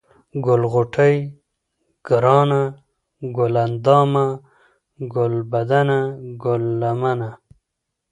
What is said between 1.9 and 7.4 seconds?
گرانه، گل اندامه، گلبدنه، گل لمنه،